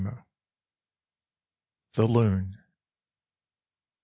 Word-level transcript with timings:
THE 1.93 2.07
LOON. 2.07 2.57